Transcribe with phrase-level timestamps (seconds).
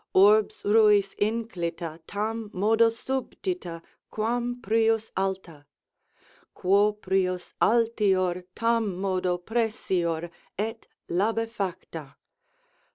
[0.15, 5.67] Urbs ruis inclita, tam modo subdita, quam prius alta:
[6.55, 12.15] Quo prius altior, tam modo pressior, et labefacta.